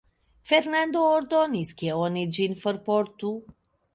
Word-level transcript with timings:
Fernando 0.51 1.01
ordonis, 1.09 1.75
ke 1.83 1.93
oni 2.05 2.25
ĝin 2.39 2.57
forportu. 2.65 3.35